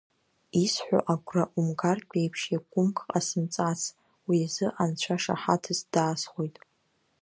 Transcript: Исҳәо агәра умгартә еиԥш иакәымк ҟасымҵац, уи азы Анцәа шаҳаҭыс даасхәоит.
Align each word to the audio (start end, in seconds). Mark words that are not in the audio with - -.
Исҳәо 0.63 0.99
агәра 1.13 1.43
умгартә 1.59 2.13
еиԥш 2.21 2.41
иакәымк 2.53 2.97
ҟасымҵац, 3.09 3.81
уи 4.27 4.37
азы 4.47 4.67
Анцәа 4.81 5.15
шаҳаҭыс 5.23 5.79
даасхәоит. 5.93 6.55